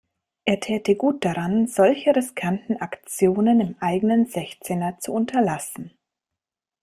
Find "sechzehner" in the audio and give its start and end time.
4.25-4.97